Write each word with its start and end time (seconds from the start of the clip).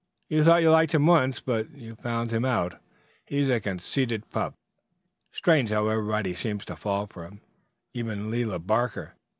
You 0.29 0.43
thought 0.43 0.63
you 0.63 0.71
liked 0.71 0.95
him 0.95 1.05
once, 1.05 1.39
but 1.41 1.69
you've 1.77 1.99
found 1.99 2.31
him 2.31 2.43
out. 2.43 2.81
He's 3.27 3.47
a 3.51 3.59
conceited 3.59 4.27
pup. 4.31 4.55
Strange 5.31 5.69
how 5.69 5.89
everybody 5.89 6.33
seems 6.33 6.65
to 6.65 6.75
fall 6.75 7.05
for 7.05 7.23
him, 7.23 7.41
even 7.93 8.31
Lela 8.31 8.57
Barker. 8.57 9.13